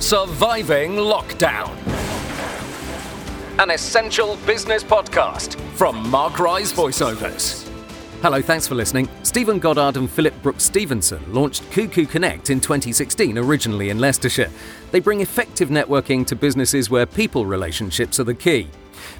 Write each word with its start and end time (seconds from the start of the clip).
Surviving 0.00 0.92
Lockdown. 0.92 1.74
An 3.58 3.70
essential 3.70 4.36
business 4.46 4.84
podcast 4.84 5.58
from 5.70 6.08
Mark 6.10 6.38
Ryes 6.38 6.70
Voiceovers. 6.70 7.66
Hello, 8.20 8.42
thanks 8.42 8.68
for 8.68 8.74
listening. 8.74 9.08
Stephen 9.22 9.58
Goddard 9.58 9.96
and 9.96 10.08
Philip 10.08 10.34
Brookes-Stephenson 10.42 11.32
launched 11.32 11.62
Kuku 11.70 12.08
Connect 12.08 12.50
in 12.50 12.60
2016, 12.60 13.38
originally 13.38 13.88
in 13.88 13.98
Leicestershire. 13.98 14.50
They 14.90 15.00
bring 15.00 15.22
effective 15.22 15.70
networking 15.70 16.26
to 16.26 16.36
businesses 16.36 16.90
where 16.90 17.06
people 17.06 17.46
relationships 17.46 18.20
are 18.20 18.24
the 18.24 18.34
key. 18.34 18.68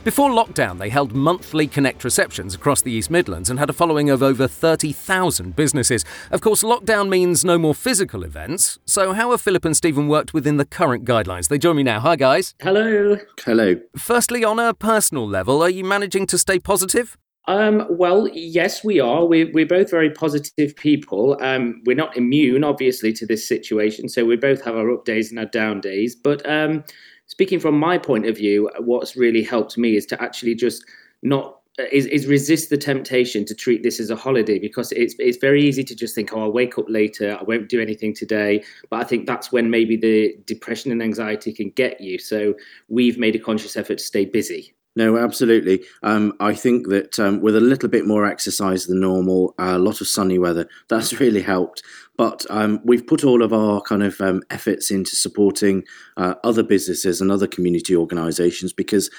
Before 0.05 0.31
lockdown, 0.31 0.79
they 0.79 0.89
held 0.89 1.15
monthly 1.15 1.67
Connect 1.67 2.05
receptions 2.05 2.55
across 2.55 2.83
the 2.83 2.93
East 2.93 3.11
Midlands 3.11 3.51
and 3.51 3.59
had 3.59 3.71
a 3.71 3.73
following 3.73 4.11
of 4.11 4.23
over 4.23 4.47
30,000 4.47 5.57
businesses. 5.57 6.05
Of 6.31 6.41
course, 6.41 6.63
lockdown 6.63 7.09
means 7.09 7.45
no 7.45 7.59
more 7.59 7.75
physical 7.75 8.23
events. 8.23 8.79
So, 8.87 9.13
how 9.13 9.31
have 9.31 9.41
Philip 9.41 9.65
and 9.65 9.77
Stephen 9.77 10.09
worked 10.09 10.35
within 10.35 10.57
the 10.57 10.65
current 10.65 11.05
guidelines? 11.05 11.49
They 11.49 11.59
join 11.59 11.77
me 11.77 11.83
now. 11.83 12.01
Hi, 12.01 12.17
guys. 12.17 12.55
Hello. 12.61 13.19
Hello. 13.45 13.77
Firstly, 13.97 14.45
on 14.45 14.59
a 14.59 14.75
personal 14.75 15.27
level, 15.27 15.63
are 15.63 15.71
you 15.71 15.85
managing 15.85 16.27
to 16.27 16.39
stay 16.39 16.59
positive? 16.59 17.17
Um, 17.49 17.87
well, 17.89 18.29
yes, 18.33 18.83
we 18.83 18.99
are. 18.99 19.25
We're, 19.25 19.51
we're 19.53 19.67
both 19.67 19.91
very 19.91 20.11
positive 20.11 20.75
people. 20.77 21.37
Um, 21.41 21.83
we're 21.87 21.97
not 21.97 22.17
immune, 22.17 22.65
obviously, 22.65 23.13
to 23.15 23.27
this 23.27 23.47
situation. 23.47 24.09
So 24.09 24.25
we 24.25 24.37
both 24.37 24.65
have 24.65 24.75
our 24.77 24.91
up 24.91 25.05
days 25.05 25.31
and 25.31 25.39
our 25.39 25.47
down 25.47 25.81
days. 25.81 26.17
But 26.17 26.49
um, 26.49 26.83
speaking 27.27 27.61
from 27.61 27.79
my 27.79 27.99
point 27.99 28.27
of 28.27 28.37
view, 28.37 28.71
what's 28.79 29.17
really 29.17 29.43
helped 29.43 29.77
me 29.79 29.97
is 29.97 30.07
to 30.07 30.23
actually 30.23 30.55
just 30.55 30.85
not 31.23 31.61
is, 31.93 32.07
is 32.07 32.27
resist 32.27 32.71
the 32.71 32.77
temptation 32.77 33.45
to 33.45 33.55
treat 33.55 33.83
this 33.83 34.01
as 34.01 34.11
a 34.11 34.17
holiday 34.17 34.59
because 34.59 34.93
it's 34.93 35.15
it's 35.19 35.37
very 35.37 35.63
easy 35.63 35.85
to 35.85 35.95
just 35.95 36.15
think, 36.15 36.33
oh, 36.33 36.43
I'll 36.43 36.53
wake 36.53 36.79
up 36.79 36.87
later, 36.89 37.37
I 37.39 37.43
won't 37.43 37.69
do 37.69 37.81
anything 37.81 38.15
today. 38.15 38.65
But 38.89 39.01
I 39.01 39.05
think 39.05 39.27
that's 39.27 39.53
when 39.53 39.71
maybe 39.71 39.97
the 39.97 40.37
depression 40.47 40.91
and 40.93 41.03
anxiety 41.03 41.53
can 41.53 41.71
get 41.71 42.01
you. 42.01 42.19
So 42.19 42.55
we've 42.89 43.19
made 43.19 43.37
a 43.37 43.39
conscious 43.39 43.77
effort 43.77 43.99
to 43.99 44.05
stay 44.05 44.25
busy. 44.25 44.76
No, 44.97 45.19
absolutely. 45.19 45.85
Um, 46.03 46.33
I 46.41 46.55
think 46.55 46.89
that 46.89 47.19
um, 47.19 47.43
with 47.43 47.55
a 47.55 47.61
little 47.61 47.91
bit 47.91 48.07
more 48.07 48.25
exercise 48.25 48.87
than 48.87 49.01
normal, 49.01 49.55
a 49.59 49.79
lot 49.79 50.01
of 50.01 50.09
sunny 50.09 50.39
weather, 50.39 50.67
that's 50.89 51.21
really 51.21 51.43
helped. 51.43 51.83
But 52.17 52.47
um, 52.49 52.81
we've 52.83 53.07
put 53.07 53.23
all 53.23 53.43
of 53.43 53.53
our 53.53 53.83
kind 53.83 54.03
of 54.03 54.19
um, 54.23 54.43
efforts 54.49 54.91
into 54.91 55.15
supporting 55.15 55.85
uh, 56.17 56.35
other 56.43 56.63
businesses 56.63 57.21
and 57.21 57.31
other 57.31 57.47
community 57.47 57.95
organisations 57.95 58.73
because 58.73 59.11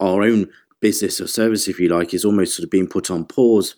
our 0.00 0.22
own 0.22 0.48
business 0.80 1.20
or 1.20 1.28
service, 1.28 1.68
if 1.68 1.78
you 1.78 1.88
like, 1.88 2.12
is 2.12 2.24
almost 2.24 2.56
sort 2.56 2.64
of 2.64 2.70
being 2.70 2.88
put 2.88 3.08
on 3.08 3.24
pause 3.24 3.76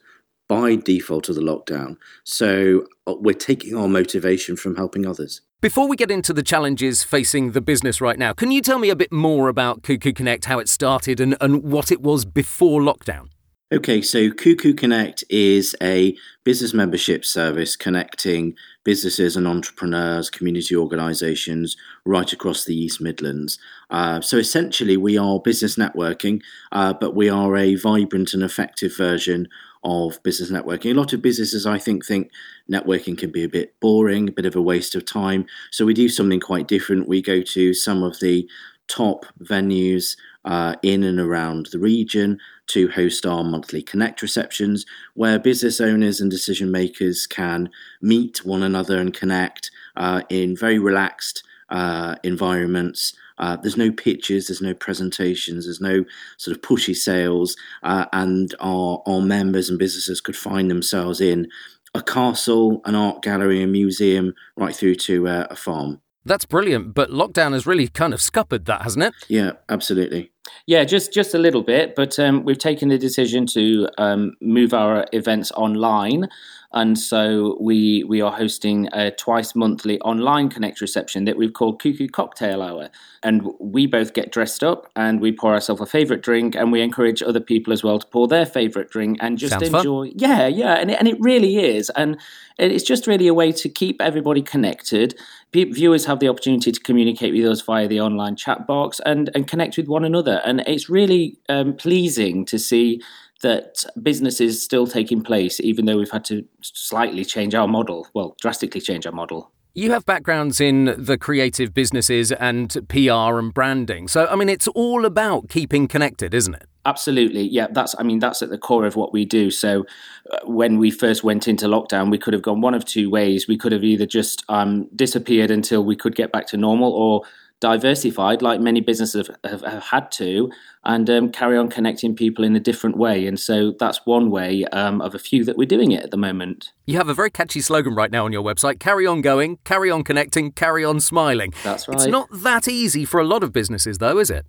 by 0.48 0.76
default 0.76 1.28
of 1.28 1.34
the 1.34 1.42
lockdown. 1.42 1.96
So 2.24 2.86
uh, 3.06 3.16
we're 3.18 3.34
taking 3.34 3.76
our 3.76 3.88
motivation 3.88 4.56
from 4.56 4.76
helping 4.76 5.06
others. 5.06 5.42
Before 5.64 5.88
we 5.88 5.96
get 5.96 6.10
into 6.10 6.34
the 6.34 6.42
challenges 6.42 7.04
facing 7.04 7.52
the 7.52 7.62
business 7.62 7.98
right 7.98 8.18
now, 8.18 8.34
can 8.34 8.50
you 8.50 8.60
tell 8.60 8.78
me 8.78 8.90
a 8.90 8.94
bit 8.94 9.10
more 9.10 9.48
about 9.48 9.80
Kuku 9.80 10.14
Connect, 10.14 10.44
how 10.44 10.58
it 10.58 10.68
started, 10.68 11.20
and, 11.20 11.38
and 11.40 11.62
what 11.62 11.90
it 11.90 12.02
was 12.02 12.26
before 12.26 12.82
lockdown? 12.82 13.30
Okay, 13.72 14.02
so 14.02 14.28
Kuku 14.28 14.76
Connect 14.76 15.24
is 15.30 15.74
a 15.82 16.14
business 16.44 16.74
membership 16.74 17.24
service 17.24 17.76
connecting 17.76 18.54
businesses 18.84 19.38
and 19.38 19.48
entrepreneurs, 19.48 20.28
community 20.28 20.76
organisations 20.76 21.78
right 22.04 22.30
across 22.30 22.66
the 22.66 22.76
East 22.76 23.00
Midlands. 23.00 23.58
Uh, 23.88 24.20
so 24.20 24.36
essentially, 24.36 24.98
we 24.98 25.16
are 25.16 25.40
business 25.40 25.76
networking, 25.76 26.42
uh, 26.72 26.92
but 26.92 27.16
we 27.16 27.30
are 27.30 27.56
a 27.56 27.74
vibrant 27.74 28.34
and 28.34 28.42
effective 28.42 28.94
version 28.94 29.48
of 29.84 30.22
business 30.22 30.50
networking. 30.50 30.90
A 30.90 30.98
lot 30.98 31.12
of 31.12 31.22
businesses, 31.22 31.66
I 31.66 31.78
think, 31.78 32.04
think 32.04 32.30
networking 32.70 33.16
can 33.16 33.30
be 33.30 33.44
a 33.44 33.48
bit 33.48 33.78
boring, 33.80 34.28
a 34.28 34.32
bit 34.32 34.46
of 34.46 34.56
a 34.56 34.62
waste 34.62 34.94
of 34.94 35.04
time. 35.04 35.46
So 35.70 35.84
we 35.84 35.94
do 35.94 36.08
something 36.08 36.40
quite 36.40 36.68
different. 36.68 37.08
We 37.08 37.22
go 37.22 37.42
to 37.42 37.74
some 37.74 38.02
of 38.02 38.18
the 38.20 38.48
top 38.88 39.26
venues 39.42 40.16
uh, 40.44 40.76
in 40.82 41.02
and 41.04 41.18
around 41.18 41.66
the 41.72 41.78
region 41.78 42.38
to 42.66 42.88
host 42.90 43.26
our 43.26 43.44
monthly 43.44 43.82
Connect 43.82 44.22
receptions, 44.22 44.84
where 45.14 45.38
business 45.38 45.80
owners 45.80 46.20
and 46.20 46.30
decision 46.30 46.70
makers 46.70 47.26
can 47.26 47.70
meet 48.00 48.44
one 48.44 48.62
another 48.62 48.98
and 48.98 49.14
connect 49.14 49.70
uh, 49.96 50.22
in 50.28 50.56
very 50.56 50.78
relaxed 50.78 51.42
uh, 51.70 52.16
environments. 52.22 53.14
Uh, 53.38 53.56
there's 53.56 53.76
no 53.76 53.90
pitches, 53.90 54.46
there's 54.46 54.62
no 54.62 54.74
presentations, 54.74 55.66
there's 55.66 55.80
no 55.80 56.04
sort 56.38 56.56
of 56.56 56.62
pushy 56.62 56.96
sales, 56.96 57.56
uh, 57.82 58.06
and 58.12 58.54
our, 58.60 59.02
our 59.06 59.20
members 59.20 59.68
and 59.68 59.78
businesses 59.78 60.20
could 60.20 60.36
find 60.36 60.70
themselves 60.70 61.20
in 61.20 61.48
a 61.94 62.02
castle, 62.02 62.80
an 62.84 62.94
art 62.94 63.22
gallery, 63.22 63.62
a 63.62 63.66
museum, 63.66 64.34
right 64.56 64.74
through 64.74 64.96
to 64.96 65.28
uh, 65.28 65.46
a 65.50 65.56
farm. 65.56 66.00
That's 66.24 66.46
brilliant, 66.46 66.94
but 66.94 67.10
lockdown 67.10 67.52
has 67.52 67.66
really 67.66 67.88
kind 67.88 68.14
of 68.14 68.20
scuppered 68.20 68.64
that, 68.64 68.82
hasn't 68.82 69.04
it? 69.04 69.14
Yeah, 69.28 69.52
absolutely. 69.68 70.30
Yeah, 70.66 70.84
just 70.84 71.12
just 71.12 71.34
a 71.34 71.38
little 71.38 71.62
bit, 71.62 71.94
but 71.94 72.18
um, 72.18 72.44
we've 72.44 72.58
taken 72.58 72.88
the 72.88 72.98
decision 72.98 73.46
to 73.48 73.88
um, 73.98 74.34
move 74.40 74.72
our 74.72 75.06
events 75.12 75.52
online 75.52 76.28
and 76.74 76.98
so 76.98 77.56
we 77.60 78.02
we 78.04 78.20
are 78.20 78.32
hosting 78.32 78.88
a 78.92 79.12
twice 79.12 79.54
monthly 79.54 80.00
online 80.00 80.48
connect 80.48 80.80
reception 80.80 81.24
that 81.24 81.36
we've 81.36 81.52
called 81.52 81.80
Kuku 81.80 82.10
Cocktail 82.10 82.60
Hour, 82.60 82.90
and 83.22 83.48
we 83.60 83.86
both 83.86 84.12
get 84.12 84.32
dressed 84.32 84.64
up 84.64 84.90
and 84.96 85.20
we 85.20 85.30
pour 85.30 85.54
ourselves 85.54 85.80
a 85.80 85.86
favorite 85.86 86.22
drink, 86.22 86.56
and 86.56 86.72
we 86.72 86.82
encourage 86.82 87.22
other 87.22 87.40
people 87.40 87.72
as 87.72 87.84
well 87.84 88.00
to 88.00 88.06
pour 88.08 88.26
their 88.26 88.44
favorite 88.44 88.90
drink 88.90 89.18
and 89.20 89.38
just 89.38 89.52
Sounds 89.52 89.68
enjoy. 89.68 90.08
Fun. 90.08 90.14
Yeah, 90.16 90.46
yeah, 90.48 90.74
and 90.74 90.90
it, 90.90 90.98
and 90.98 91.06
it 91.06 91.16
really 91.20 91.58
is, 91.58 91.90
and 91.90 92.18
it's 92.58 92.84
just 92.84 93.06
really 93.06 93.28
a 93.28 93.34
way 93.34 93.52
to 93.52 93.68
keep 93.68 94.02
everybody 94.02 94.42
connected. 94.42 95.14
Viewers 95.54 96.04
have 96.04 96.18
the 96.18 96.28
opportunity 96.28 96.72
to 96.72 96.80
communicate 96.80 97.32
with 97.32 97.46
us 97.46 97.60
via 97.60 97.86
the 97.86 98.00
online 98.00 98.36
chat 98.36 98.66
box 98.66 99.00
and 99.06 99.30
and 99.34 99.46
connect 99.46 99.76
with 99.76 99.86
one 99.86 100.04
another, 100.04 100.42
and 100.44 100.60
it's 100.66 100.90
really 100.90 101.38
um, 101.48 101.74
pleasing 101.74 102.44
to 102.46 102.58
see 102.58 103.00
that 103.42 103.84
business 104.02 104.40
is 104.40 104.62
still 104.62 104.86
taking 104.86 105.22
place, 105.22 105.60
even 105.60 105.84
though 105.84 105.98
we've 105.98 106.10
had 106.10 106.24
to 106.24 106.44
slightly 106.62 107.24
change 107.24 107.54
our 107.54 107.68
model, 107.68 108.08
well, 108.14 108.34
drastically 108.40 108.80
change 108.80 109.06
our 109.06 109.12
model. 109.12 109.52
You 109.74 109.90
have 109.90 110.06
backgrounds 110.06 110.60
in 110.60 110.94
the 110.96 111.18
creative 111.18 111.74
businesses 111.74 112.32
and 112.32 112.70
PR 112.88 113.38
and 113.38 113.52
branding. 113.52 114.08
So, 114.08 114.26
I 114.26 114.36
mean, 114.36 114.48
it's 114.48 114.68
all 114.68 115.04
about 115.04 115.48
keeping 115.48 115.88
connected, 115.88 116.32
isn't 116.32 116.54
it? 116.54 116.68
Absolutely. 116.86 117.48
Yeah, 117.48 117.68
that's 117.70 117.94
I 117.98 118.02
mean 118.02 118.18
that's 118.18 118.42
at 118.42 118.50
the 118.50 118.58
core 118.58 118.84
of 118.84 118.96
what 118.96 119.12
we 119.12 119.24
do. 119.24 119.50
So 119.50 119.86
uh, 120.30 120.38
when 120.44 120.78
we 120.78 120.90
first 120.90 121.24
went 121.24 121.48
into 121.48 121.66
lockdown, 121.66 122.10
we 122.10 122.18
could 122.18 122.34
have 122.34 122.42
gone 122.42 122.60
one 122.60 122.74
of 122.74 122.84
two 122.84 123.08
ways. 123.10 123.48
We 123.48 123.56
could 123.56 123.72
have 123.72 123.84
either 123.84 124.06
just 124.06 124.44
um, 124.48 124.88
disappeared 124.94 125.50
until 125.50 125.84
we 125.84 125.96
could 125.96 126.14
get 126.14 126.32
back 126.32 126.46
to 126.48 126.56
normal 126.56 126.92
or 126.92 127.22
diversified, 127.60 128.42
like 128.42 128.60
many 128.60 128.80
businesses 128.80 129.26
have, 129.26 129.50
have, 129.50 129.62
have 129.62 129.82
had 129.82 130.10
to, 130.12 130.50
and 130.84 131.08
um, 131.08 131.32
carry 131.32 131.56
on 131.56 131.70
connecting 131.70 132.14
people 132.14 132.44
in 132.44 132.54
a 132.54 132.60
different 132.60 132.96
way. 132.96 133.26
And 133.26 133.40
so 133.40 133.72
that's 133.78 134.04
one 134.04 134.30
way 134.30 134.64
um, 134.66 135.00
of 135.00 135.14
a 135.14 135.18
few 135.18 135.44
that 135.44 135.56
we're 135.56 135.66
doing 135.66 135.92
it 135.92 136.02
at 136.02 136.10
the 136.10 136.18
moment. 136.18 136.72
You 136.84 136.98
have 136.98 137.08
a 137.08 137.14
very 137.14 137.30
catchy 137.30 137.62
slogan 137.62 137.94
right 137.94 138.10
now 138.10 138.26
on 138.26 138.32
your 138.32 138.42
website 138.42 138.80
carry 138.80 139.06
on 139.06 139.22
going, 139.22 139.58
carry 139.64 139.90
on 139.90 140.04
connecting, 140.04 140.52
carry 140.52 140.84
on 140.84 141.00
smiling. 141.00 141.54
That's 141.62 141.88
right. 141.88 141.94
It's 141.94 142.06
not 142.06 142.28
that 142.30 142.68
easy 142.68 143.06
for 143.06 143.18
a 143.18 143.24
lot 143.24 143.42
of 143.42 143.52
businesses, 143.52 143.96
though, 143.96 144.18
is 144.18 144.28
it? 144.28 144.44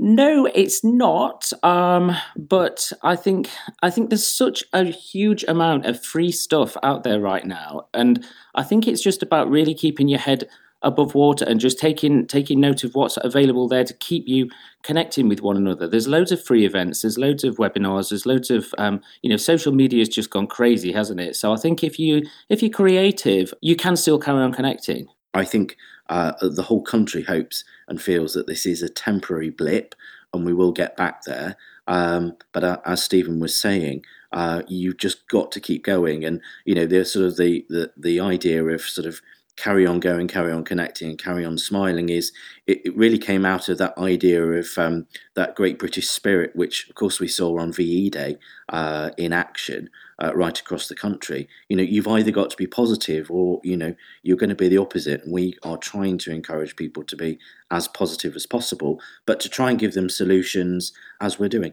No, 0.00 0.46
it's 0.54 0.84
not. 0.84 1.52
Um, 1.64 2.16
but 2.36 2.92
I 3.02 3.16
think 3.16 3.50
I 3.82 3.90
think 3.90 4.10
there's 4.10 4.28
such 4.28 4.62
a 4.72 4.84
huge 4.84 5.44
amount 5.48 5.86
of 5.86 6.02
free 6.04 6.30
stuff 6.30 6.76
out 6.84 7.02
there 7.02 7.20
right 7.20 7.44
now, 7.44 7.88
and 7.92 8.24
I 8.54 8.62
think 8.62 8.86
it's 8.86 9.02
just 9.02 9.22
about 9.24 9.50
really 9.50 9.74
keeping 9.74 10.08
your 10.08 10.20
head 10.20 10.48
above 10.82 11.16
water 11.16 11.44
and 11.44 11.58
just 11.58 11.80
taking 11.80 12.28
taking 12.28 12.60
note 12.60 12.84
of 12.84 12.94
what's 12.94 13.18
available 13.22 13.66
there 13.66 13.82
to 13.82 13.94
keep 13.94 14.28
you 14.28 14.48
connecting 14.84 15.28
with 15.28 15.42
one 15.42 15.56
another. 15.56 15.88
There's 15.88 16.06
loads 16.06 16.30
of 16.30 16.44
free 16.44 16.64
events, 16.64 17.02
there's 17.02 17.18
loads 17.18 17.42
of 17.42 17.56
webinars, 17.56 18.10
there's 18.10 18.26
loads 18.26 18.50
of 18.52 18.72
um, 18.78 19.00
you 19.22 19.30
know 19.30 19.36
social 19.36 19.72
media 19.72 19.98
has 20.00 20.08
just 20.08 20.30
gone 20.30 20.46
crazy, 20.46 20.92
hasn't 20.92 21.18
it? 21.18 21.34
So 21.34 21.52
I 21.52 21.56
think 21.56 21.82
if 21.82 21.98
you 21.98 22.22
if 22.48 22.62
you're 22.62 22.70
creative, 22.70 23.52
you 23.62 23.74
can 23.74 23.96
still 23.96 24.20
carry 24.20 24.42
on 24.44 24.52
connecting. 24.52 25.08
I 25.38 25.44
think 25.44 25.76
uh, 26.08 26.32
the 26.40 26.64
whole 26.64 26.82
country 26.82 27.22
hopes 27.22 27.64
and 27.86 28.02
feels 28.02 28.34
that 28.34 28.46
this 28.46 28.66
is 28.66 28.82
a 28.82 28.88
temporary 28.88 29.50
blip, 29.50 29.94
and 30.34 30.44
we 30.44 30.52
will 30.52 30.72
get 30.72 30.96
back 30.96 31.22
there. 31.24 31.56
Um, 31.86 32.36
but 32.52 32.64
uh, 32.64 32.78
as 32.84 33.02
Stephen 33.02 33.40
was 33.40 33.56
saying, 33.56 34.04
uh, 34.32 34.62
you've 34.68 34.98
just 34.98 35.26
got 35.28 35.52
to 35.52 35.60
keep 35.60 35.84
going, 35.84 36.24
and 36.24 36.40
you 36.64 36.74
know 36.74 36.86
there's 36.86 37.12
sort 37.12 37.26
of 37.26 37.36
the 37.36 37.64
the 37.68 37.92
the 37.96 38.20
idea 38.20 38.64
of 38.64 38.82
sort 38.82 39.06
of 39.06 39.20
carry 39.56 39.86
on 39.86 39.98
going, 40.00 40.28
carry 40.28 40.52
on 40.52 40.64
connecting, 40.64 41.10
and 41.10 41.18
carry 41.18 41.44
on 41.44 41.56
smiling 41.56 42.08
is 42.08 42.32
it, 42.66 42.80
it 42.84 42.96
really 42.96 43.18
came 43.18 43.46
out 43.46 43.68
of 43.68 43.78
that 43.78 43.96
idea 43.96 44.42
of 44.44 44.66
um, 44.76 45.06
that 45.34 45.54
great 45.54 45.78
British 45.78 46.08
spirit, 46.08 46.54
which 46.54 46.88
of 46.88 46.94
course 46.94 47.20
we 47.20 47.28
saw 47.28 47.58
on 47.58 47.72
VE 47.72 48.10
Day 48.10 48.38
uh, 48.68 49.10
in 49.16 49.32
action 49.32 49.88
uh, 50.18 50.34
right 50.34 50.58
across 50.58 50.88
the 50.88 50.94
country. 50.94 51.48
You 51.68 51.76
know, 51.76 51.82
you've 51.82 52.08
either 52.08 52.30
got 52.30 52.50
to 52.50 52.56
be 52.56 52.66
positive 52.66 53.30
or 53.30 53.60
you 53.64 53.76
know 53.76 53.94
you're 54.22 54.36
going 54.36 54.50
to 54.50 54.56
be 54.56 54.68
the 54.68 54.78
opposite, 54.78 55.24
and 55.24 55.32
we 55.32 55.56
are 55.62 55.76
trying 55.76 56.18
to 56.18 56.32
encourage 56.32 56.76
people 56.76 57.04
to 57.04 57.16
be 57.16 57.38
as 57.70 57.88
positive 57.88 58.36
as 58.36 58.46
possible, 58.46 59.00
but 59.26 59.40
to 59.40 59.48
try 59.48 59.70
and 59.70 59.78
give 59.78 59.94
them 59.94 60.08
solutions 60.08 60.92
as 61.20 61.38
we're 61.38 61.48
doing. 61.48 61.72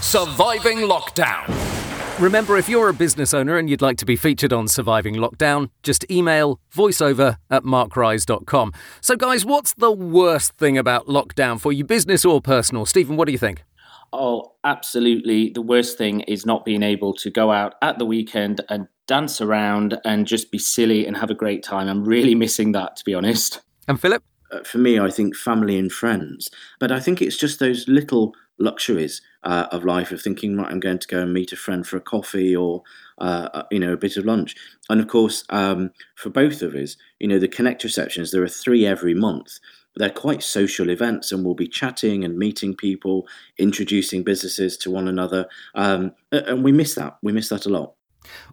Surviving 0.00 0.78
lockdown 0.78 1.74
Remember, 2.20 2.56
if 2.56 2.68
you're 2.68 2.88
a 2.88 2.94
business 2.94 3.34
owner 3.34 3.58
and 3.58 3.68
you'd 3.68 3.82
like 3.82 3.96
to 3.96 4.04
be 4.04 4.14
featured 4.14 4.52
on 4.52 4.68
Surviving 4.68 5.16
Lockdown, 5.16 5.70
just 5.82 6.08
email 6.08 6.60
voiceover 6.72 7.38
at 7.50 7.64
markryes.com. 7.64 8.72
So, 9.00 9.16
guys, 9.16 9.44
what's 9.44 9.72
the 9.72 9.90
worst 9.90 10.52
thing 10.52 10.78
about 10.78 11.08
lockdown 11.08 11.60
for 11.60 11.72
you, 11.72 11.82
business 11.82 12.24
or 12.24 12.40
personal? 12.40 12.86
Stephen, 12.86 13.16
what 13.16 13.26
do 13.26 13.32
you 13.32 13.38
think? 13.38 13.64
Oh, 14.16 14.52
absolutely. 14.62 15.50
The 15.50 15.60
worst 15.60 15.98
thing 15.98 16.20
is 16.20 16.46
not 16.46 16.64
being 16.64 16.84
able 16.84 17.14
to 17.14 17.30
go 17.30 17.50
out 17.50 17.74
at 17.82 17.98
the 17.98 18.04
weekend 18.04 18.60
and 18.68 18.86
dance 19.08 19.40
around 19.40 19.98
and 20.04 20.24
just 20.24 20.52
be 20.52 20.58
silly 20.58 21.04
and 21.04 21.16
have 21.16 21.30
a 21.30 21.34
great 21.34 21.64
time. 21.64 21.88
I'm 21.88 22.04
really 22.04 22.34
missing 22.44 22.70
that, 22.72 22.94
to 22.96 23.04
be 23.04 23.12
honest. 23.12 23.60
And 23.88 24.00
Philip? 24.00 24.22
Uh, 24.52 24.62
for 24.62 24.78
me, 24.78 25.00
I 25.00 25.10
think 25.10 25.34
family 25.34 25.76
and 25.76 25.90
friends. 25.90 26.48
But 26.78 26.92
I 26.92 27.00
think 27.00 27.20
it's 27.20 27.36
just 27.36 27.58
those 27.58 27.88
little 27.88 28.34
luxuries 28.56 29.20
uh, 29.42 29.66
of 29.72 29.84
life 29.84 30.12
of 30.12 30.22
thinking, 30.22 30.56
right, 30.56 30.70
I'm 30.70 30.78
going 30.78 31.00
to 31.00 31.08
go 31.08 31.20
and 31.20 31.32
meet 31.32 31.50
a 31.50 31.56
friend 31.56 31.84
for 31.84 31.96
a 31.96 32.00
coffee 32.00 32.54
or, 32.54 32.82
uh, 33.18 33.48
uh, 33.52 33.62
you 33.72 33.80
know, 33.80 33.94
a 33.94 33.96
bit 33.96 34.16
of 34.16 34.24
lunch. 34.24 34.54
And 34.88 35.00
of 35.00 35.08
course, 35.08 35.42
um, 35.50 35.90
for 36.14 36.30
both 36.30 36.62
of 36.62 36.76
us, 36.76 36.96
you 37.18 37.26
know, 37.26 37.40
the 37.40 37.48
Connect 37.48 37.82
receptions, 37.82 38.30
there 38.30 38.44
are 38.44 38.48
three 38.48 38.86
every 38.86 39.14
month. 39.14 39.58
They're 39.96 40.10
quite 40.10 40.42
social 40.42 40.90
events, 40.90 41.32
and 41.32 41.44
we'll 41.44 41.54
be 41.54 41.68
chatting 41.68 42.24
and 42.24 42.36
meeting 42.36 42.74
people, 42.74 43.26
introducing 43.58 44.24
businesses 44.24 44.76
to 44.78 44.90
one 44.90 45.08
another. 45.08 45.46
Um, 45.74 46.12
and 46.32 46.64
we 46.64 46.72
miss 46.72 46.94
that. 46.94 47.18
We 47.22 47.32
miss 47.32 47.48
that 47.50 47.66
a 47.66 47.70
lot. 47.70 47.94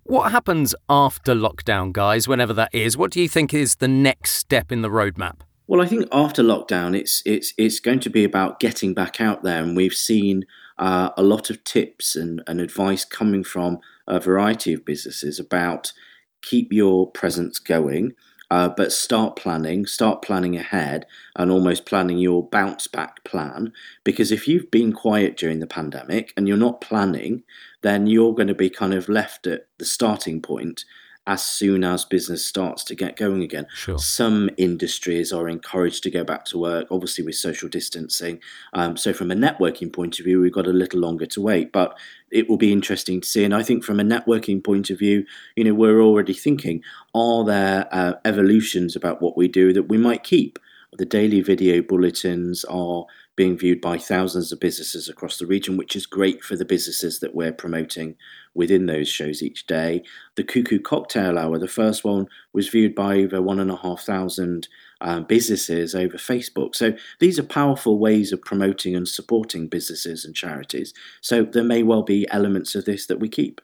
What 0.04 0.32
happens 0.32 0.76
after 0.90 1.34
lockdown, 1.34 1.94
guys, 1.94 2.28
whenever 2.28 2.54
that 2.54 2.74
is? 2.74 2.98
What 2.98 3.12
do 3.12 3.22
you 3.22 3.30
think 3.30 3.54
is 3.54 3.76
the 3.76 3.88
next 3.88 4.32
step 4.32 4.72
in 4.72 4.82
the 4.82 4.90
roadmap? 4.90 5.38
Well, 5.68 5.82
I 5.82 5.86
think 5.86 6.08
after 6.12 6.44
lockdown, 6.44 6.98
it's 6.98 7.24
it's 7.26 7.54
it's 7.58 7.80
going 7.80 8.02
to 8.02 8.10
be 8.10 8.26
about 8.26 8.60
getting 8.60 8.94
back 8.94 9.22
out 9.22 9.44
there, 9.44 9.64
and 9.64 9.76
we've 9.76 9.94
seen 9.94 10.46
uh, 10.78 11.12
a 11.16 11.24
lot 11.24 11.50
of 11.50 11.64
tips 11.64 12.16
and, 12.16 12.42
and 12.46 12.60
advice 12.60 13.06
coming 13.06 13.44
from 13.44 13.80
a 14.08 14.20
variety 14.20 14.74
of 14.74 14.84
businesses 14.84 15.40
about 15.40 15.94
keep 16.42 16.74
your 16.74 17.10
presence 17.12 17.60
going, 17.60 18.14
uh, 18.52 18.70
but 18.70 18.92
start 18.94 19.36
planning, 19.38 19.88
start 19.88 20.22
planning 20.22 20.58
ahead, 20.58 21.08
and 21.38 21.50
almost 21.52 21.88
planning 21.88 22.20
your 22.20 22.48
bounce 22.50 22.88
back 22.88 23.24
plan. 23.24 23.74
Because 24.04 24.32
if 24.32 24.48
you've 24.48 24.70
been 24.72 24.94
quiet 24.94 25.38
during 25.38 25.60
the 25.62 25.68
pandemic 25.68 26.34
and 26.38 26.48
you're 26.48 26.58
not 26.58 26.82
planning, 26.82 27.44
then 27.82 28.08
you're 28.08 28.36
going 28.36 28.50
to 28.50 28.56
be 28.56 28.70
kind 28.70 28.94
of 28.94 29.10
left 29.10 29.48
at 29.48 29.68
the 29.80 29.86
starting 29.86 30.42
point 30.42 30.86
as 31.28 31.44
soon 31.44 31.84
as 31.84 32.04
business 32.04 32.46
starts 32.46 32.84
to 32.86 32.96
get 32.96 33.16
going 33.16 33.44
again. 33.44 33.68
Sure. 33.74 33.98
Some 34.00 34.50
industries 34.58 35.32
are 35.32 35.48
encouraged 35.48 36.04
to 36.04 36.12
go 36.12 36.24
back 36.24 36.46
to 36.46 36.58
work, 36.58 36.88
obviously 36.90 37.24
with 37.24 37.36
social 37.36 37.70
distancing. 37.70 38.40
Um, 38.74 38.98
so, 38.98 39.14
from 39.14 39.32
a 39.32 39.36
networking 39.36 39.94
point 39.94 40.20
of 40.20 40.26
view, 40.26 40.42
we've 40.42 40.52
got 40.52 40.68
a 40.68 40.74
little 40.74 41.00
longer 41.00 41.28
to 41.28 41.42
wait, 41.42 41.72
but 41.72 41.98
it 42.32 42.50
will 42.50 42.58
be 42.58 42.72
interesting 42.72 43.22
to 43.22 43.28
see. 43.28 43.44
And 43.44 43.54
I 43.54 43.62
think 43.62 43.84
from 43.84 44.00
a 44.00 44.04
networking 44.04 44.64
point 44.64 44.90
of 44.90 44.98
view, 44.98 45.26
you 45.56 45.64
know, 45.64 45.74
we're 45.74 46.02
already 46.02 46.34
thinking: 46.34 46.84
are 47.14 47.44
there 47.44 47.88
uh, 47.92 48.14
evolutions 48.26 48.96
about 48.96 49.22
what 49.22 49.38
we 49.38 49.48
do 49.48 49.74
that 49.74 49.84
we 49.84 49.98
might 49.98 50.24
keep? 50.24 50.58
The 50.98 51.06
daily 51.06 51.40
video 51.40 51.82
bulletins 51.82 52.66
are 52.66 53.06
being 53.38 53.58
viewed 53.58 53.80
by 53.80 53.98
thousands 53.98 54.52
of 54.52 54.60
businesses 54.60 55.08
across 55.08 55.38
the 55.38 55.46
region, 55.46 55.78
which 55.78 55.96
is 55.96 56.06
great 56.06 56.44
for 56.44 56.58
the 56.58 56.66
businesses 56.66 57.20
that 57.20 57.34
we're 57.34 57.54
promoting 57.54 58.18
within 58.54 58.88
those 58.88 59.08
shows 59.08 59.42
each 59.42 59.66
day. 59.68 60.04
The 60.36 60.44
Kuku 60.44 60.84
Cocktail 60.84 61.38
Hour, 61.38 61.58
the 61.60 61.68
first 61.70 62.04
one, 62.04 62.28
was 62.52 62.68
viewed 62.68 62.94
by 62.94 63.20
over 63.20 63.42
one 63.42 63.62
and 63.62 63.72
a 63.72 63.78
half 63.78 64.02
thousand 64.02 64.68
uh, 65.00 65.22
businesses 65.22 65.96
over 65.96 66.18
Facebook. 66.18 66.76
So 66.76 66.94
these 67.20 67.40
are 67.40 67.44
powerful 67.44 67.98
ways 67.98 68.34
of 68.34 68.42
promoting 68.42 68.94
and 68.94 69.08
supporting 69.08 69.68
businesses 69.68 70.26
and 70.26 70.36
charities. 70.36 70.94
So 71.22 71.44
there 71.46 71.64
may 71.64 71.84
well 71.84 72.04
be 72.04 72.30
elements 72.32 72.76
of 72.76 72.84
this 72.84 73.08
that 73.08 73.22
we 73.22 73.30
keep. 73.30 73.62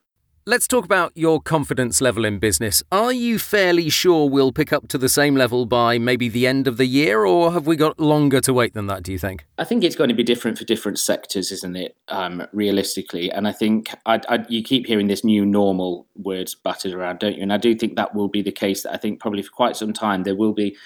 Let's 0.50 0.66
talk 0.66 0.86
about 0.86 1.12
your 1.14 1.42
confidence 1.42 2.00
level 2.00 2.24
in 2.24 2.40
business. 2.40 2.82
Are 2.90 3.12
you 3.12 3.38
fairly 3.38 3.90
sure 3.90 4.30
we'll 4.30 4.54
pick 4.54 4.72
up 4.72 4.88
to 4.88 4.98
the 4.98 5.10
same 5.10 5.36
level 5.36 5.66
by 5.66 5.98
maybe 5.98 6.30
the 6.30 6.48
end 6.48 6.70
of 6.70 6.78
the 6.78 6.86
year, 6.86 7.26
or 7.26 7.52
have 7.52 7.68
we 7.68 7.76
got 7.76 8.00
longer 8.00 8.40
to 8.40 8.54
wait 8.54 8.74
than 8.74 8.88
that, 8.88 9.04
do 9.04 9.12
you 9.12 9.20
think? 9.20 9.46
I 9.58 9.66
think 9.66 9.84
it's 9.84 9.98
going 9.98 10.08
to 10.08 10.16
be 10.16 10.24
different 10.24 10.58
for 10.58 10.64
different 10.64 11.00
sectors, 11.00 11.52
isn't 11.52 11.76
it, 11.76 11.98
um, 12.08 12.48
realistically? 12.54 13.30
And 13.30 13.46
I 13.46 13.52
think 13.52 13.94
I, 14.06 14.22
I, 14.30 14.46
you 14.48 14.64
keep 14.64 14.86
hearing 14.88 15.08
this 15.08 15.26
new 15.26 15.46
normal 15.46 16.08
words 16.16 16.56
battered 16.56 16.94
around, 16.94 17.20
don't 17.20 17.36
you? 17.36 17.44
And 17.44 17.52
I 17.52 17.58
do 17.58 17.76
think 17.76 17.98
that 17.98 18.16
will 18.16 18.30
be 18.30 18.42
the 18.42 18.50
case. 18.50 18.84
That 18.84 18.94
I 18.94 18.98
think 18.98 19.20
probably 19.20 19.42
for 19.42 19.52
quite 19.52 19.76
some 19.76 19.92
time 19.92 20.24
there 20.24 20.38
will 20.38 20.54
be, 20.54 20.78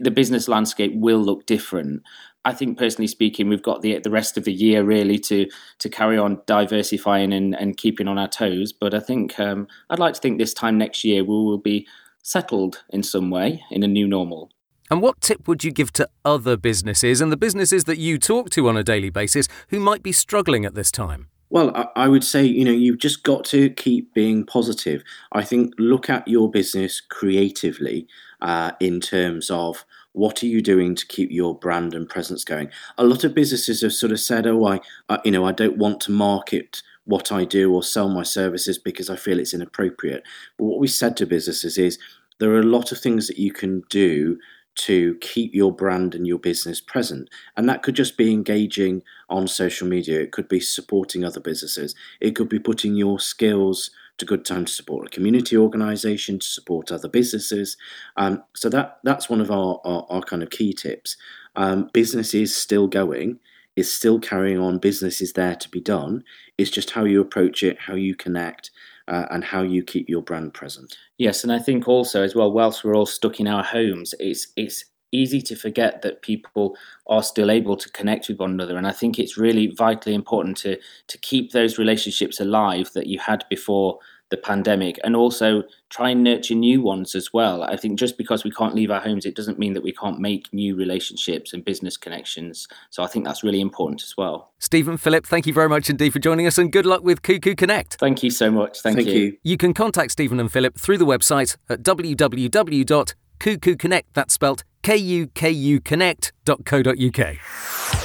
the 0.00 0.10
business 0.10 0.48
landscape 0.48 0.92
will 0.92 1.20
look 1.20 1.46
different. 1.46 2.02
I 2.44 2.52
think 2.52 2.78
personally 2.78 3.06
speaking, 3.06 3.48
we've 3.48 3.62
got 3.62 3.82
the 3.82 3.98
the 3.98 4.10
rest 4.10 4.36
of 4.36 4.44
the 4.44 4.52
year 4.52 4.82
really 4.84 5.18
to 5.20 5.46
to 5.78 5.88
carry 5.88 6.18
on 6.18 6.40
diversifying 6.46 7.32
and, 7.32 7.54
and 7.54 7.76
keeping 7.76 8.08
on 8.08 8.18
our 8.18 8.28
toes. 8.28 8.72
But 8.72 8.94
I 8.94 9.00
think 9.00 9.38
um, 9.40 9.66
I'd 9.90 9.98
like 9.98 10.14
to 10.14 10.20
think 10.20 10.38
this 10.38 10.54
time 10.54 10.78
next 10.78 11.04
year 11.04 11.22
we 11.22 11.34
will 11.34 11.58
be 11.58 11.86
settled 12.22 12.82
in 12.90 13.02
some 13.02 13.30
way 13.30 13.62
in 13.70 13.82
a 13.82 13.88
new 13.88 14.06
normal. 14.06 14.50
And 14.90 15.00
what 15.00 15.20
tip 15.20 15.48
would 15.48 15.64
you 15.64 15.70
give 15.70 15.92
to 15.94 16.08
other 16.24 16.56
businesses 16.56 17.20
and 17.20 17.32
the 17.32 17.36
businesses 17.36 17.84
that 17.84 17.98
you 17.98 18.18
talk 18.18 18.50
to 18.50 18.68
on 18.68 18.76
a 18.76 18.84
daily 18.84 19.10
basis 19.10 19.48
who 19.68 19.80
might 19.80 20.02
be 20.02 20.12
struggling 20.12 20.64
at 20.64 20.74
this 20.74 20.90
time? 20.90 21.28
Well, 21.50 21.92
I 21.94 22.08
would 22.08 22.24
say, 22.24 22.44
you 22.44 22.64
know, 22.64 22.72
you've 22.72 22.98
just 22.98 23.22
got 23.22 23.44
to 23.46 23.70
keep 23.70 24.12
being 24.12 24.44
positive. 24.44 25.04
I 25.32 25.44
think 25.44 25.72
look 25.78 26.10
at 26.10 26.26
your 26.26 26.50
business 26.50 27.00
creatively 27.00 28.08
uh, 28.40 28.72
in 28.80 29.00
terms 29.00 29.50
of 29.50 29.84
what 30.14 30.42
are 30.42 30.46
you 30.46 30.62
doing 30.62 30.94
to 30.94 31.06
keep 31.06 31.30
your 31.30 31.54
brand 31.54 31.92
and 31.92 32.08
presence 32.08 32.44
going? 32.44 32.70
A 32.96 33.04
lot 33.04 33.24
of 33.24 33.34
businesses 33.34 33.82
have 33.82 33.92
sort 33.92 34.12
of 34.12 34.20
said, 34.20 34.46
"Oh, 34.46 34.64
I, 34.66 34.80
you 35.24 35.30
know, 35.30 35.44
I 35.44 35.52
don't 35.52 35.76
want 35.76 36.00
to 36.02 36.12
market 36.12 36.82
what 37.04 37.30
I 37.30 37.44
do 37.44 37.74
or 37.74 37.82
sell 37.82 38.08
my 38.08 38.22
services 38.22 38.78
because 38.78 39.10
I 39.10 39.16
feel 39.16 39.38
it's 39.38 39.52
inappropriate." 39.52 40.22
But 40.56 40.64
what 40.64 40.80
we 40.80 40.86
said 40.86 41.16
to 41.18 41.26
businesses 41.26 41.76
is 41.76 41.98
there 42.38 42.50
are 42.50 42.60
a 42.60 42.62
lot 42.62 42.92
of 42.92 42.98
things 42.98 43.26
that 43.26 43.38
you 43.38 43.52
can 43.52 43.82
do 43.90 44.38
to 44.76 45.16
keep 45.16 45.54
your 45.54 45.72
brand 45.72 46.14
and 46.14 46.26
your 46.26 46.38
business 46.38 46.80
present. 46.80 47.28
And 47.56 47.68
that 47.68 47.82
could 47.82 47.94
just 47.94 48.16
be 48.16 48.32
engaging 48.32 49.02
on 49.28 49.46
social 49.46 49.86
media. 49.86 50.20
It 50.20 50.32
could 50.32 50.48
be 50.48 50.60
supporting 50.60 51.24
other 51.24 51.40
businesses. 51.40 51.94
It 52.20 52.34
could 52.34 52.48
be 52.48 52.58
putting 52.58 52.94
your 52.94 53.20
skills 53.20 53.90
to 54.18 54.24
good 54.24 54.44
time 54.44 54.64
to 54.64 54.72
support 54.72 55.06
a 55.06 55.10
community 55.10 55.56
organisation, 55.56 56.38
to 56.38 56.46
support 56.46 56.92
other 56.92 57.08
businesses. 57.08 57.76
Um, 58.16 58.42
so 58.54 58.68
that 58.70 58.98
that's 59.04 59.28
one 59.28 59.40
of 59.40 59.50
our, 59.50 59.80
our, 59.84 60.06
our 60.08 60.22
kind 60.22 60.42
of 60.42 60.50
key 60.50 60.72
tips. 60.72 61.16
Um, 61.56 61.90
business 61.92 62.34
is 62.34 62.54
still 62.54 62.86
going, 62.86 63.38
is 63.76 63.92
still 63.92 64.18
carrying 64.18 64.58
on. 64.58 64.78
Business 64.78 65.20
is 65.20 65.32
there 65.32 65.56
to 65.56 65.68
be 65.68 65.80
done. 65.80 66.24
It's 66.58 66.70
just 66.70 66.90
how 66.90 67.04
you 67.04 67.20
approach 67.20 67.62
it, 67.62 67.78
how 67.78 67.94
you 67.94 68.14
connect, 68.14 68.70
uh, 69.08 69.26
and 69.30 69.44
how 69.44 69.62
you 69.62 69.82
keep 69.82 70.08
your 70.08 70.22
brand 70.22 70.54
present. 70.54 70.96
Yes, 71.18 71.44
and 71.44 71.52
I 71.52 71.58
think 71.58 71.88
also 71.88 72.22
as 72.22 72.34
well, 72.34 72.52
whilst 72.52 72.84
we're 72.84 72.96
all 72.96 73.06
stuck 73.06 73.40
in 73.40 73.48
our 73.48 73.64
homes, 73.64 74.14
it's 74.18 74.48
it's 74.56 74.84
easy 75.14 75.40
to 75.42 75.54
forget 75.54 76.02
that 76.02 76.22
people 76.22 76.76
are 77.06 77.22
still 77.22 77.50
able 77.50 77.76
to 77.76 77.90
connect 77.90 78.28
with 78.28 78.38
one 78.38 78.50
another. 78.50 78.76
And 78.76 78.86
i 78.86 78.92
think 78.92 79.18
it's 79.18 79.36
really 79.36 79.68
vitally 79.68 80.14
important 80.14 80.56
to 80.58 80.78
to 81.08 81.18
keep 81.18 81.52
those 81.52 81.78
relationships 81.78 82.40
alive 82.40 82.90
that 82.94 83.06
you 83.06 83.18
had 83.18 83.44
before 83.48 83.98
the 84.30 84.36
pandemic 84.38 84.98
and 85.04 85.14
also 85.14 85.62
try 85.90 86.08
and 86.10 86.24
nurture 86.24 86.54
new 86.54 86.80
ones 86.80 87.14
as 87.14 87.32
well. 87.32 87.62
I 87.62 87.76
think 87.76 87.98
just 87.98 88.16
because 88.16 88.42
we 88.42 88.50
can't 88.50 88.74
leave 88.74 88.90
our 88.90 89.00
homes 89.00 89.26
it 89.26 89.36
doesn't 89.36 89.58
mean 89.58 89.74
that 89.74 89.82
we 89.82 89.92
can't 89.92 90.18
make 90.18 90.52
new 90.52 90.74
relationships 90.74 91.52
and 91.52 91.64
business 91.64 91.96
connections. 91.96 92.66
So 92.90 93.02
i 93.02 93.06
think 93.06 93.24
that's 93.24 93.44
really 93.44 93.60
important 93.60 94.02
as 94.02 94.14
well. 94.16 94.52
Stephen 94.58 94.96
philip 94.96 95.26
thank 95.26 95.46
you 95.46 95.52
very 95.52 95.68
much 95.68 95.88
indeed 95.90 96.12
for 96.12 96.18
joining 96.18 96.46
us 96.46 96.58
and 96.58 96.72
good 96.72 96.86
luck 96.86 97.02
with 97.04 97.22
Kuku 97.22 97.56
Connect. 97.56 97.94
Thank 97.94 98.22
you 98.22 98.30
so 98.30 98.50
much. 98.50 98.80
Thank, 98.80 98.96
thank 98.96 99.08
you. 99.08 99.20
you. 99.20 99.36
You 99.42 99.56
can 99.56 99.74
contact 99.74 100.12
stephen 100.12 100.40
and 100.40 100.50
philip 100.50 100.78
through 100.78 100.98
the 100.98 101.06
website 101.06 101.56
at 101.68 101.82
www 101.82 103.14
Kuku 103.40 103.78
Connect, 103.78 104.14
that's 104.14 104.32
spelt 104.32 104.64
K 104.84 104.96
U 104.96 105.26
K 105.28 105.50
U 105.50 105.80
Connect.co.uk. 105.80 107.36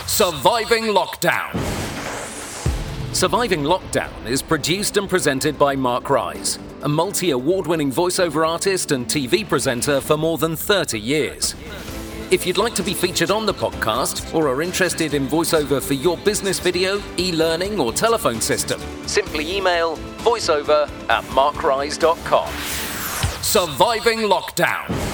Surviving 0.08 0.84
Lockdown. 0.86 1.54
Surviving 3.14 3.64
Lockdown 3.64 4.26
is 4.26 4.42
produced 4.42 4.96
and 4.96 5.10
presented 5.10 5.60
by 5.60 5.76
Mark 5.76 6.10
Ryes, 6.10 6.58
a 6.84 6.88
multi 6.88 7.32
award 7.32 7.68
winning 7.68 7.92
voiceover 7.92 8.48
artist 8.48 8.94
and 8.94 9.08
TV 9.08 9.46
presenter 9.46 10.00
for 10.00 10.16
more 10.16 10.38
than 10.38 10.56
30 10.56 10.98
years. 10.98 11.54
If 12.32 12.48
you'd 12.48 12.58
like 12.58 12.76
to 12.76 12.84
be 12.84 12.94
featured 12.94 13.30
on 13.30 13.46
the 13.46 13.54
podcast 13.54 14.34
or 14.34 14.48
are 14.48 14.62
interested 14.62 15.14
in 15.14 15.28
voiceover 15.28 15.84
for 15.84 15.96
your 15.96 16.16
business 16.20 16.60
video, 16.60 17.02
e 17.18 17.34
learning, 17.34 17.78
or 17.78 17.92
telephone 17.92 18.40
system, 18.40 18.80
simply 19.06 19.58
email 19.58 19.98
voiceover 20.20 20.88
at 21.10 21.26
markryes.com. 21.26 22.48
Surviving 23.44 24.20
Lockdown. 24.20 25.09